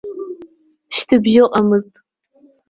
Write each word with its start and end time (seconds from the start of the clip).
Шьҭыбжь 0.95 1.37
ыҟамызт. 1.43 1.93